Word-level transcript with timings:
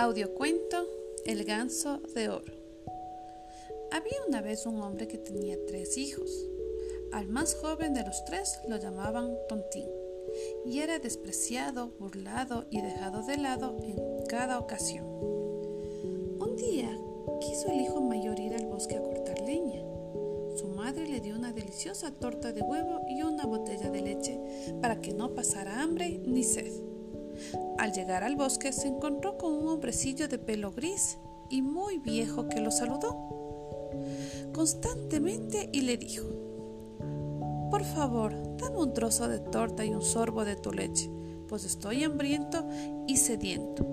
Audiocuento 0.00 0.88
El 1.26 1.44
ganso 1.44 1.98
de 2.14 2.30
oro. 2.30 2.54
Había 3.92 4.16
una 4.26 4.40
vez 4.40 4.64
un 4.64 4.80
hombre 4.80 5.06
que 5.06 5.18
tenía 5.18 5.58
tres 5.66 5.98
hijos. 5.98 6.30
Al 7.12 7.28
más 7.28 7.54
joven 7.56 7.92
de 7.92 8.02
los 8.02 8.24
tres 8.24 8.60
lo 8.66 8.78
llamaban 8.78 9.36
Tontín 9.46 9.90
y 10.64 10.78
era 10.78 10.98
despreciado, 11.00 11.92
burlado 11.98 12.64
y 12.70 12.80
dejado 12.80 13.26
de 13.26 13.36
lado 13.36 13.76
en 13.82 14.24
cada 14.26 14.58
ocasión. 14.58 15.04
Un 15.04 16.56
día 16.56 16.98
quiso 17.42 17.70
el 17.70 17.82
hijo 17.82 18.00
mayor 18.00 18.40
ir 18.40 18.54
al 18.54 18.64
bosque 18.68 18.96
a 18.96 19.02
cortar 19.02 19.38
leña. 19.40 19.82
Su 20.56 20.68
madre 20.68 21.06
le 21.08 21.20
dio 21.20 21.36
una 21.36 21.52
deliciosa 21.52 22.10
torta 22.10 22.54
de 22.54 22.62
huevo 22.62 23.02
y 23.06 23.20
una 23.20 23.44
botella 23.44 23.90
de 23.90 24.00
leche 24.00 24.40
para 24.80 25.02
que 25.02 25.12
no 25.12 25.34
pasara 25.34 25.82
hambre 25.82 26.22
ni 26.24 26.42
sed. 26.42 26.89
Al 27.78 27.92
llegar 27.92 28.24
al 28.24 28.36
bosque 28.36 28.72
se 28.72 28.88
encontró 28.88 29.38
con 29.38 29.52
un 29.52 29.68
hombrecillo 29.68 30.28
de 30.28 30.38
pelo 30.38 30.72
gris 30.72 31.18
y 31.48 31.62
muy 31.62 31.98
viejo 31.98 32.48
que 32.48 32.60
lo 32.60 32.70
saludó 32.70 33.40
constantemente 34.52 35.68
y 35.72 35.82
le 35.82 35.96
dijo, 35.96 36.28
Por 37.70 37.84
favor, 37.84 38.34
dame 38.56 38.78
un 38.78 38.92
trozo 38.92 39.28
de 39.28 39.38
torta 39.38 39.84
y 39.84 39.90
un 39.90 40.02
sorbo 40.02 40.44
de 40.44 40.56
tu 40.56 40.72
leche, 40.72 41.10
pues 41.48 41.64
estoy 41.64 42.04
hambriento 42.04 42.66
y 43.06 43.16
sediento. 43.16 43.86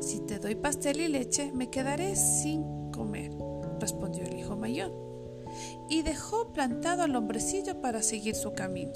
Si 0.00 0.20
te 0.20 0.38
doy 0.38 0.54
pastel 0.54 1.00
y 1.00 1.08
leche, 1.08 1.52
me 1.52 1.70
quedaré 1.70 2.16
sin 2.16 2.90
comer, 2.90 3.32
respondió 3.78 4.24
el 4.24 4.38
hijo 4.38 4.56
mayor, 4.56 4.92
y 5.88 6.02
dejó 6.02 6.52
plantado 6.52 7.02
al 7.02 7.16
hombrecillo 7.16 7.80
para 7.80 8.02
seguir 8.02 8.34
su 8.34 8.52
camino. 8.52 8.92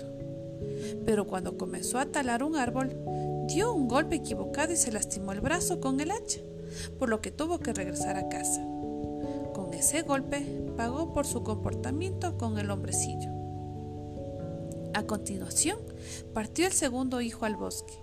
Pero 1.05 1.27
cuando 1.27 1.59
comenzó 1.59 1.99
a 1.99 2.07
talar 2.07 2.43
un 2.43 2.57
árbol, 2.57 2.97
dio 3.47 3.73
un 3.73 3.89
golpe 3.89 4.17
equivocado 4.17 4.73
y 4.73 4.77
se 4.77 4.93
lastimó 4.93 5.33
el 5.33 5.41
brazo 5.41 5.81
con 5.81 6.01
el 6.01 6.11
hacha, 6.11 6.41
por 6.99 7.09
lo 7.09 7.21
que 7.21 7.31
tuvo 7.31 7.59
que 7.59 7.73
regresar 7.73 8.17
a 8.17 8.29
casa. 8.29 8.63
Con 9.53 9.73
ese 9.73 10.03
golpe 10.03 10.41
pagó 10.77 11.13
por 11.13 11.27
su 11.27 11.43
comportamiento 11.43 12.37
con 12.39 12.59
el 12.59 12.71
hombrecillo. 12.71 13.31
A 14.95 15.03
continuación, 15.05 15.79
partió 16.33 16.67
el 16.67 16.73
segundo 16.73 17.21
hijo 17.21 17.45
al 17.45 17.57
bosque, 17.57 17.95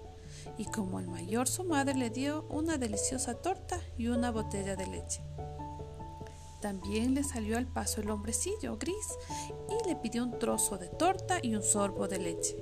y 0.58 0.66
como 0.66 1.00
el 1.00 1.08
mayor 1.08 1.48
su 1.48 1.64
madre 1.64 1.96
le 1.96 2.10
dio 2.10 2.46
una 2.50 2.78
deliciosa 2.78 3.36
torta 3.36 3.80
y 3.98 4.08
una 4.08 4.32
botella 4.32 4.76
de 4.76 4.88
leche. 4.88 5.22
También 6.62 7.16
le 7.16 7.24
salió 7.24 7.58
al 7.58 7.66
paso 7.66 8.02
el 8.02 8.10
hombrecillo 8.12 8.78
gris 8.78 9.18
y 9.70 9.88
le 9.88 9.96
pidió 9.96 10.24
un 10.24 10.38
trozo 10.38 10.78
de 10.78 10.90
torta 10.90 11.40
y 11.42 11.56
un 11.56 11.64
sorbo 11.64 12.08
de 12.08 12.20
leche. 12.20 12.56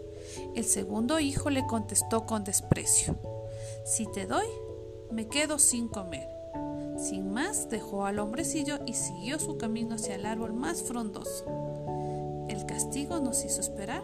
El 0.56 0.66
segundo 0.66 1.20
hijo 1.20 1.50
le 1.50 1.66
contestó 1.66 2.26
con 2.26 2.44
desprecio, 2.44 3.18
Si 3.86 4.06
te 4.06 4.26
doy, 4.26 4.48
me 5.12 5.28
quedo 5.28 5.60
sin 5.60 5.88
comer. 5.88 6.28
Sin 6.98 7.32
más, 7.32 7.70
dejó 7.70 8.06
al 8.06 8.20
hombrecillo 8.20 8.80
y 8.86 8.94
siguió 8.94 9.40
su 9.40 9.58
camino 9.58 9.96
hacia 9.96 10.16
el 10.16 10.26
árbol 10.26 10.54
más 10.54 10.84
frondoso. 10.84 11.46
El 12.50 12.66
castigo 12.66 13.20
nos 13.20 13.46
hizo 13.46 13.62
esperar. 13.62 14.04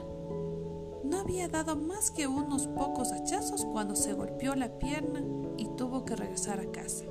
No 1.04 1.20
había 1.20 1.48
dado 1.48 1.76
más 1.76 2.10
que 2.10 2.28
unos 2.28 2.68
pocos 2.68 3.12
hachazos 3.12 3.66
cuando 3.66 3.96
se 3.96 4.14
golpeó 4.14 4.56
la 4.56 4.80
pierna 4.80 5.22
y 5.58 5.68
tuvo 5.76 6.06
que 6.06 6.16
regresar 6.16 6.60
a 6.60 6.72
casa. 6.72 7.06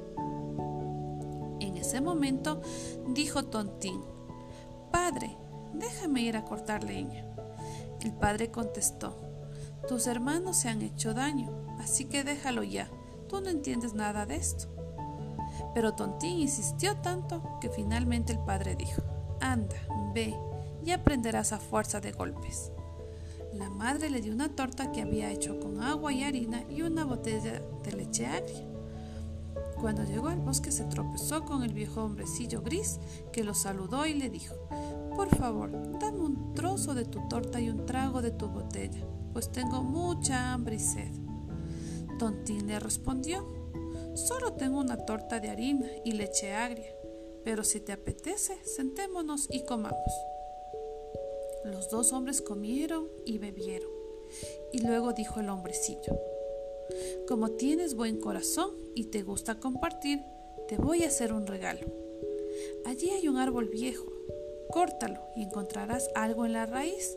En 1.61 1.77
ese 1.77 2.01
momento 2.01 2.61
dijo 3.09 3.45
Tontín, 3.45 4.01
Padre, 4.91 5.37
déjame 5.75 6.23
ir 6.23 6.37
a 6.37 6.45
cortar 6.45 6.83
leña. 6.83 7.27
El 8.01 8.13
padre 8.13 8.51
contestó, 8.51 9.17
tus 9.89 10.07
hermanos 10.07 10.57
se 10.57 10.69
han 10.69 10.83
hecho 10.83 11.13
daño, 11.13 11.51
así 11.79 12.07
que 12.07 12.25
déjalo 12.25 12.63
ya, 12.63 12.89
tú 13.29 13.41
no 13.41 13.51
entiendes 13.51 13.95
nada 13.95 14.25
de 14.27 14.37
esto. 14.37 14.69
Pero 15.75 15.95
Tontín 15.95 16.39
insistió 16.39 16.97
tanto 16.97 17.59
que 17.61 17.69
finalmente 17.69 18.33
el 18.33 18.39
padre 18.41 18.77
dijo, 18.77 19.03
anda, 19.41 19.77
ve, 20.15 20.35
y 20.85 20.91
aprenderás 20.91 21.53
a 21.53 21.59
fuerza 21.59 22.01
de 22.01 22.13
golpes. 22.13 22.71
La 23.53 23.71
madre 23.71 24.11
le 24.11 24.21
dio 24.21 24.33
una 24.33 24.49
torta 24.49 24.91
que 24.91 25.03
había 25.03 25.31
hecho 25.31 25.61
con 25.61 25.83
agua 25.83 26.13
y 26.13 26.25
harina 26.25 26.65
y 26.69 26.83
una 26.83 27.05
botella 27.05 27.63
de 27.83 27.93
leche 27.93 28.27
agria. 28.27 28.65
Cuando 29.81 30.03
llegó 30.03 30.29
al 30.29 30.41
bosque 30.41 30.73
se 30.73 30.85
tropezó 30.85 31.45
con 31.45 31.63
el 31.63 31.73
viejo 31.73 32.03
hombrecillo 32.03 32.63
gris 32.63 32.99
que 33.33 33.45
lo 33.45 33.55
saludó 33.55 34.07
y 34.07 34.15
le 34.15 34.31
dijo, 34.31 34.55
por 35.15 35.35
favor, 35.37 35.71
dame 35.99 36.21
un 36.21 36.55
trozo 36.55 36.95
de 36.95 37.05
tu 37.05 37.27
torta 37.29 37.61
y 37.61 37.69
un 37.69 37.87
trago 37.87 38.23
de 38.23 38.31
tu 38.31 38.49
botella, 38.49 39.07
pues 39.33 39.51
tengo 39.51 39.83
mucha 39.83 40.53
hambre 40.53 40.77
y 40.77 40.81
sed. 40.81 41.13
Tontín 42.19 42.67
le 42.67 42.79
respondió, 42.79 43.47
solo 44.15 44.53
tengo 44.55 44.79
una 44.79 44.97
torta 44.97 45.41
de 45.41 45.51
harina 45.51 45.87
y 46.05 46.13
leche 46.13 46.53
agria, 46.53 46.95
pero 47.45 47.65
si 47.65 47.81
te 47.81 47.93
apetece, 47.93 48.59
sentémonos 48.65 49.49
y 49.51 49.65
comamos. 49.65 50.13
Los 51.65 51.91
dos 51.91 52.13
hombres 52.13 52.43
comieron 52.43 53.09
y 53.25 53.39
bebieron, 53.39 53.91
y 54.73 54.79
luego 54.87 55.13
dijo 55.13 55.41
el 55.41 55.49
hombrecillo, 55.49 56.19
como 57.27 57.53
tienes 57.53 57.95
buen 57.95 58.21
corazón 58.21 58.71
y 58.95 59.07
te 59.07 59.23
gusta 59.23 59.59
compartir, 59.59 60.21
te 60.69 60.77
voy 60.77 61.05
a 61.05 61.09
hacer 61.09 61.33
un 61.33 61.47
regalo. 61.47 61.87
Allí 62.85 63.11
hay 63.11 63.29
un 63.29 63.39
árbol 63.39 63.69
viejo 63.69 64.14
córtalo 64.75 65.21
y 65.37 65.45
encontrarás 65.45 66.11
algo 66.17 66.45
en 66.45 66.53
la 66.53 66.67
raíz. 66.67 67.17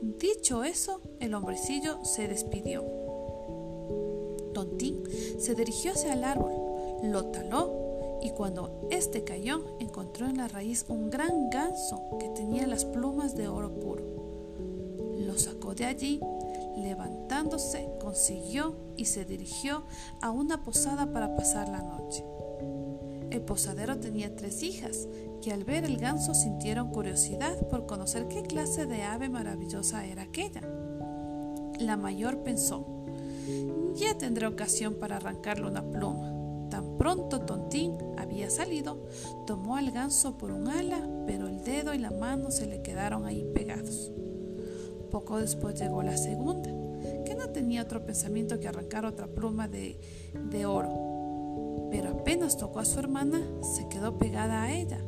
Dicho 0.00 0.62
eso, 0.62 1.00
el 1.18 1.34
hombrecillo 1.34 2.04
se 2.04 2.28
despidió. 2.28 2.84
Tontín 4.54 5.02
se 5.40 5.56
dirigió 5.56 5.90
hacia 5.90 6.12
el 6.12 6.22
árbol, 6.22 6.52
lo 7.02 7.24
taló 7.26 8.20
y 8.22 8.30
cuando 8.30 8.86
éste 8.92 9.24
cayó 9.24 9.64
encontró 9.80 10.26
en 10.28 10.36
la 10.36 10.46
raíz 10.46 10.84
un 10.88 11.10
gran 11.10 11.50
ganso 11.50 12.00
que 12.20 12.28
tenía 12.28 12.68
las 12.68 12.84
plumas 12.84 13.34
de 13.34 13.48
oro 13.48 13.72
puro. 13.80 14.04
Lo 15.26 15.36
sacó 15.36 15.74
de 15.74 15.86
allí, 15.86 16.20
levantándose, 16.76 17.88
consiguió 18.00 18.76
y 18.96 19.06
se 19.06 19.24
dirigió 19.24 19.82
a 20.22 20.30
una 20.30 20.62
posada 20.62 21.12
para 21.12 21.34
pasar 21.34 21.68
la 21.68 21.82
noche. 21.82 22.24
El 23.34 23.40
posadero 23.40 23.98
tenía 23.98 24.36
tres 24.36 24.62
hijas, 24.62 25.08
que 25.42 25.50
al 25.50 25.64
ver 25.64 25.84
el 25.84 25.98
ganso 25.98 26.34
sintieron 26.34 26.92
curiosidad 26.92 27.66
por 27.66 27.84
conocer 27.84 28.28
qué 28.28 28.42
clase 28.42 28.86
de 28.86 29.02
ave 29.02 29.28
maravillosa 29.28 30.06
era 30.06 30.22
aquella. 30.22 30.60
La 31.80 31.96
mayor 31.96 32.44
pensó, 32.44 32.86
ya 33.96 34.16
tendré 34.16 34.46
ocasión 34.46 34.94
para 34.94 35.16
arrancarle 35.16 35.66
una 35.66 35.82
pluma. 35.82 36.32
Tan 36.70 36.96
pronto 36.96 37.40
Tontín 37.40 37.98
había 38.16 38.50
salido, 38.50 39.04
tomó 39.48 39.78
al 39.78 39.90
ganso 39.90 40.38
por 40.38 40.52
un 40.52 40.68
ala, 40.68 41.04
pero 41.26 41.48
el 41.48 41.64
dedo 41.64 41.92
y 41.92 41.98
la 41.98 42.12
mano 42.12 42.52
se 42.52 42.68
le 42.68 42.82
quedaron 42.82 43.26
ahí 43.26 43.44
pegados. 43.52 44.12
Poco 45.10 45.38
después 45.38 45.74
llegó 45.74 46.04
la 46.04 46.16
segunda, 46.16 46.70
que 47.24 47.34
no 47.34 47.48
tenía 47.48 47.82
otro 47.82 48.06
pensamiento 48.06 48.60
que 48.60 48.68
arrancar 48.68 49.04
otra 49.04 49.26
pluma 49.26 49.66
de, 49.66 49.98
de 50.52 50.66
oro 50.66 51.13
apenas 52.34 52.56
tocó 52.56 52.80
a 52.80 52.84
su 52.84 52.98
hermana, 52.98 53.40
se 53.62 53.86
quedó 53.86 54.18
pegada 54.18 54.64
a 54.64 54.72
ella. 54.72 54.98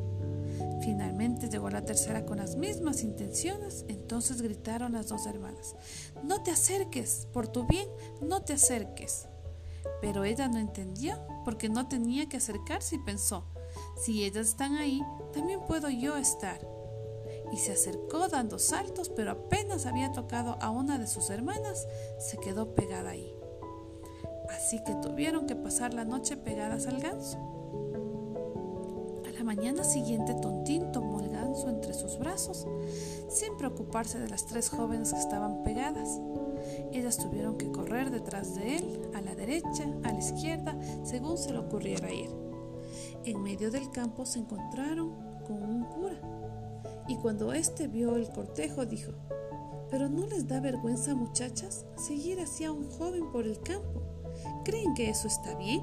Finalmente 0.81 1.49
llegó 1.49 1.69
la 1.69 1.83
tercera 1.83 2.25
con 2.25 2.37
las 2.37 2.55
mismas 2.55 3.03
intenciones, 3.03 3.83
entonces 3.89 4.41
gritaron 4.41 4.93
las 4.93 5.09
dos 5.09 5.25
hermanas, 5.25 5.75
no 6.23 6.41
te 6.41 6.51
acerques, 6.51 7.27
por 7.33 7.49
tu 7.49 7.67
bien, 7.67 7.89
no 8.21 8.43
te 8.43 8.53
acerques. 8.53 9.27
Pero 9.99 10.23
ella 10.23 10.47
no 10.47 10.57
entendió, 10.57 11.17
porque 11.43 11.67
no 11.67 11.89
tenía 11.89 12.29
que 12.29 12.37
acercarse 12.37 12.95
y 12.95 12.99
pensó, 12.99 13.43
si 14.01 14.23
ellas 14.23 14.47
están 14.47 14.75
ahí, 14.75 15.03
también 15.33 15.59
puedo 15.67 15.89
yo 15.89 16.15
estar. 16.15 16.65
Y 17.51 17.57
se 17.57 17.73
acercó 17.73 18.29
dando 18.29 18.57
saltos, 18.57 19.09
pero 19.09 19.31
apenas 19.31 19.85
había 19.85 20.13
tocado 20.13 20.57
a 20.61 20.69
una 20.69 20.97
de 20.97 21.07
sus 21.07 21.29
hermanas, 21.29 21.85
se 22.19 22.37
quedó 22.37 22.73
pegada 22.73 23.09
ahí 23.09 23.36
así 24.55 24.79
que 24.83 24.95
tuvieron 24.95 25.47
que 25.47 25.55
pasar 25.55 25.93
la 25.93 26.05
noche 26.05 26.37
pegadas 26.37 26.87
al 26.87 26.99
ganso. 26.99 27.37
A 29.25 29.31
la 29.31 29.43
mañana 29.43 29.83
siguiente 29.83 30.33
Tontín 30.35 30.91
tomó 30.91 31.19
el 31.19 31.29
ganso 31.29 31.69
entre 31.69 31.93
sus 31.93 32.17
brazos, 32.17 32.67
sin 33.29 33.55
preocuparse 33.57 34.19
de 34.19 34.29
las 34.29 34.45
tres 34.45 34.69
jóvenes 34.69 35.13
que 35.13 35.19
estaban 35.19 35.63
pegadas. 35.63 36.19
Ellas 36.91 37.17
tuvieron 37.17 37.57
que 37.57 37.71
correr 37.71 38.09
detrás 38.11 38.55
de 38.55 38.77
él, 38.77 39.11
a 39.13 39.21
la 39.21 39.35
derecha, 39.35 39.85
a 40.03 40.11
la 40.11 40.19
izquierda, 40.19 40.77
según 41.03 41.37
se 41.37 41.51
le 41.51 41.59
ocurriera 41.59 42.11
ir. 42.11 42.29
En 43.25 43.41
medio 43.41 43.71
del 43.71 43.91
campo 43.91 44.25
se 44.25 44.39
encontraron 44.39 45.13
con 45.45 45.63
un 45.63 45.83
cura, 45.85 46.19
y 47.07 47.15
cuando 47.17 47.53
éste 47.53 47.87
vio 47.87 48.15
el 48.15 48.29
cortejo 48.29 48.85
dijo, 48.85 49.13
¿Pero 49.89 50.09
no 50.09 50.25
les 50.27 50.47
da 50.47 50.59
vergüenza, 50.59 51.15
muchachas, 51.15 51.85
seguir 51.95 52.39
así 52.41 52.65
a 52.65 52.71
un 52.71 52.89
joven 52.89 53.31
por 53.31 53.45
el 53.45 53.59
campo? 53.61 54.06
¿Creen 54.67 54.95
que 54.95 55.09
eso 55.09 55.29
está 55.29 55.55
bien? 55.55 55.81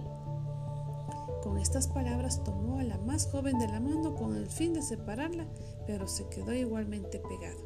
Con 1.43 1.57
estas 1.57 1.89
palabras 1.89 2.45
tomó 2.45 2.81
a 2.81 2.85
la 2.85 2.99
más 2.99 3.27
joven 3.33 3.59
de 3.59 3.67
la 3.67 3.81
mano 3.81 4.15
con 4.15 4.37
el 4.37 4.47
fin 4.47 4.75
de 4.75 4.83
separarla, 4.83 5.47
pero 5.87 6.07
se 6.07 6.29
quedó 6.29 6.53
igualmente 6.53 7.19
pegado 7.19 7.65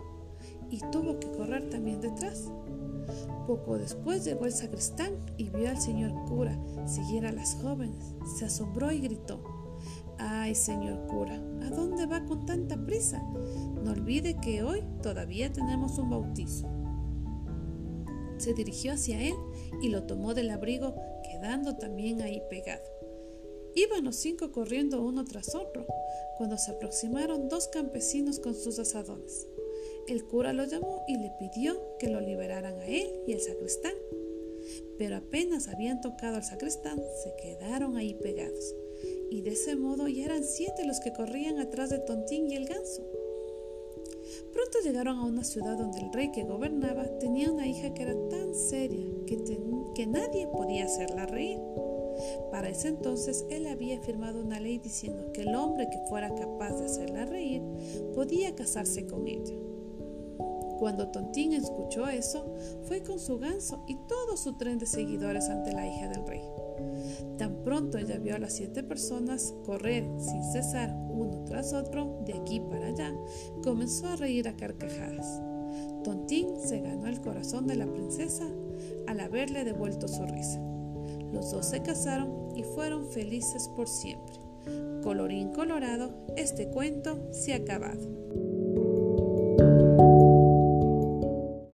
y 0.70 0.78
tuvo 0.92 1.18
que 1.18 1.28
correr 1.32 1.70
también 1.70 2.00
detrás. 2.00 2.52
Poco 3.48 3.78
después 3.78 4.24
llegó 4.24 4.44
el 4.44 4.52
sacristán 4.52 5.14
y 5.36 5.50
vio 5.50 5.68
al 5.68 5.80
señor 5.80 6.12
cura 6.28 6.56
seguir 6.86 7.26
a 7.26 7.32
las 7.32 7.56
jóvenes. 7.56 8.14
Se 8.38 8.44
asombró 8.44 8.92
y 8.92 9.00
gritó, 9.00 9.42
Ay, 10.18 10.54
señor 10.54 11.04
cura, 11.08 11.34
¿a 11.34 11.70
dónde 11.70 12.06
va 12.06 12.24
con 12.26 12.46
tanta 12.46 12.76
prisa? 12.76 13.20
No 13.82 13.90
olvide 13.90 14.36
que 14.36 14.62
hoy 14.62 14.84
todavía 15.02 15.52
tenemos 15.52 15.98
un 15.98 16.10
bautizo. 16.10 16.77
Se 18.38 18.54
dirigió 18.54 18.92
hacia 18.92 19.20
él 19.22 19.34
y 19.82 19.88
lo 19.88 20.04
tomó 20.04 20.34
del 20.34 20.50
abrigo, 20.50 20.94
quedando 21.24 21.76
también 21.76 22.22
ahí 22.22 22.42
pegado. 22.48 22.84
Iban 23.74 24.04
los 24.04 24.16
cinco 24.16 24.50
corriendo 24.50 25.02
uno 25.02 25.24
tras 25.24 25.54
otro, 25.54 25.86
cuando 26.36 26.56
se 26.58 26.70
aproximaron 26.70 27.48
dos 27.48 27.68
campesinos 27.68 28.40
con 28.40 28.54
sus 28.54 28.78
asadones. 28.78 29.46
El 30.08 30.24
cura 30.24 30.52
lo 30.52 30.64
llamó 30.64 31.04
y 31.06 31.18
le 31.18 31.30
pidió 31.38 31.96
que 31.98 32.08
lo 32.08 32.20
liberaran 32.20 32.78
a 32.80 32.86
él 32.86 33.12
y 33.26 33.34
al 33.34 33.40
sacristán. 33.40 33.94
Pero 34.96 35.16
apenas 35.16 35.68
habían 35.68 36.00
tocado 36.00 36.36
al 36.36 36.44
sacristán, 36.44 36.98
se 37.22 37.34
quedaron 37.36 37.96
ahí 37.96 38.14
pegados. 38.14 38.74
Y 39.30 39.42
de 39.42 39.50
ese 39.50 39.76
modo 39.76 40.08
ya 40.08 40.24
eran 40.24 40.44
siete 40.44 40.84
los 40.84 41.00
que 41.00 41.12
corrían 41.12 41.58
atrás 41.58 41.90
de 41.90 41.98
Tontín 41.98 42.50
y 42.50 42.56
el 42.56 42.66
ganso. 42.66 43.06
Pronto 44.52 44.78
llegaron 44.84 45.18
a 45.18 45.24
una 45.24 45.44
ciudad 45.44 45.76
donde 45.76 46.00
el 46.00 46.12
rey 46.12 46.30
que 46.30 46.44
gobernaba 46.44 47.04
tenía 47.18 47.50
una 47.50 47.66
hija 47.66 47.94
que 47.94 48.02
era 48.02 48.14
tan 48.28 48.54
seria 48.54 49.06
que, 49.26 49.38
que 49.94 50.06
nadie 50.06 50.46
podía 50.48 50.84
hacerla 50.84 51.26
reír. 51.26 51.58
Para 52.50 52.68
ese 52.68 52.88
entonces 52.88 53.44
él 53.50 53.66
había 53.66 54.00
firmado 54.00 54.42
una 54.42 54.58
ley 54.58 54.78
diciendo 54.78 55.30
que 55.32 55.42
el 55.42 55.54
hombre 55.54 55.88
que 55.90 55.98
fuera 56.08 56.34
capaz 56.34 56.72
de 56.72 56.86
hacerla 56.86 57.26
reír 57.26 57.62
podía 58.14 58.54
casarse 58.54 59.06
con 59.06 59.28
ella. 59.28 59.54
Cuando 60.78 61.08
Tontín 61.08 61.52
escuchó 61.52 62.08
eso, 62.08 62.54
fue 62.84 63.02
con 63.02 63.18
su 63.18 63.38
ganso 63.38 63.84
y 63.88 63.96
todo 64.06 64.36
su 64.36 64.56
tren 64.56 64.78
de 64.78 64.86
seguidores 64.86 65.48
ante 65.48 65.72
la 65.72 65.86
hija 65.86 66.08
del 66.08 66.24
rey. 66.26 66.42
Tan 67.38 67.62
pronto 67.62 67.98
ella 67.98 68.18
vio 68.18 68.34
a 68.34 68.38
las 68.38 68.54
siete 68.54 68.82
personas 68.82 69.54
correr 69.64 70.04
sin 70.18 70.42
cesar 70.52 70.92
uno 71.08 71.44
tras 71.44 71.72
otro 71.72 72.20
de 72.26 72.34
aquí 72.34 72.60
para 72.60 72.88
allá, 72.88 73.14
comenzó 73.62 74.08
a 74.08 74.16
reír 74.16 74.48
a 74.48 74.56
carcajadas. 74.56 75.40
Tontín 76.02 76.48
se 76.60 76.80
ganó 76.80 77.06
el 77.06 77.20
corazón 77.20 77.66
de 77.66 77.76
la 77.76 77.86
princesa 77.86 78.44
al 79.06 79.20
haberle 79.20 79.64
devuelto 79.64 80.08
su 80.08 80.24
risa. 80.26 80.60
Los 81.32 81.50
dos 81.50 81.66
se 81.66 81.82
casaron 81.82 82.56
y 82.56 82.62
fueron 82.62 83.06
felices 83.06 83.68
por 83.76 83.88
siempre. 83.88 84.34
Colorín 85.02 85.52
colorado, 85.52 86.12
este 86.36 86.68
cuento 86.68 87.32
se 87.32 87.54
ha 87.54 87.56
acabado. 87.56 88.47